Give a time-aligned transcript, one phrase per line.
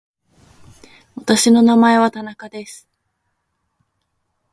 [1.15, 2.87] 私の名前は田中です。